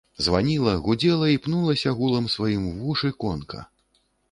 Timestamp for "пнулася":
1.43-1.93